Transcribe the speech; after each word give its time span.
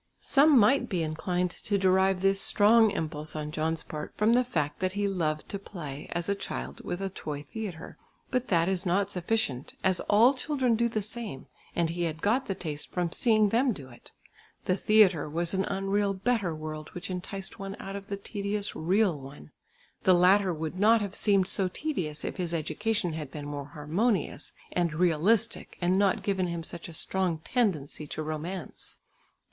Some 0.19 0.57
might 0.57 0.89
be 0.89 1.03
inclined 1.03 1.51
to 1.51 1.77
derive 1.77 2.21
this 2.23 2.41
strong 2.41 2.89
impulse 2.89 3.35
on 3.35 3.51
John's 3.51 3.83
part 3.83 4.15
from 4.17 4.33
the 4.33 4.43
fact 4.43 4.79
that 4.79 4.93
he 4.93 5.07
loved 5.07 5.47
to 5.49 5.59
play, 5.59 6.07
as 6.11 6.27
a 6.27 6.33
child, 6.33 6.83
with 6.83 7.03
a 7.03 7.09
toy 7.11 7.43
theatre, 7.43 7.99
but 8.31 8.47
that 8.47 8.67
is 8.67 8.83
not 8.83 9.11
sufficient, 9.11 9.75
as 9.83 9.99
all 10.09 10.33
children 10.33 10.75
do 10.75 10.89
the 10.89 11.03
same 11.03 11.45
and 11.75 11.91
he 11.91 12.01
had 12.05 12.19
got 12.19 12.47
the 12.47 12.55
taste 12.55 12.89
from 12.89 13.11
seeing 13.11 13.49
them 13.49 13.73
do 13.73 13.89
it. 13.89 14.11
The 14.65 14.75
theatre 14.75 15.29
was 15.29 15.53
an 15.53 15.65
unreal 15.65 16.15
better 16.15 16.55
world 16.55 16.89
which 16.95 17.11
enticed 17.11 17.59
one 17.59 17.75
out 17.79 17.95
of 17.95 18.07
the 18.07 18.17
tedious 18.17 18.75
real 18.75 19.19
one. 19.19 19.51
The 20.01 20.15
latter 20.15 20.51
would 20.51 20.79
not 20.79 21.01
have 21.01 21.13
seemed 21.13 21.47
so 21.47 21.67
tedious 21.67 22.25
if 22.25 22.37
his 22.37 22.55
education 22.55 23.13
had 23.13 23.29
been 23.29 23.45
more 23.45 23.65
harmonious 23.65 24.51
and 24.71 24.95
realistic 24.95 25.77
and 25.79 25.99
not 25.99 26.23
given 26.23 26.47
him 26.47 26.63
such 26.63 26.89
a 26.89 26.93
strong 26.93 27.37
tendency 27.43 28.07
to 28.07 28.23
romance. 28.23 28.97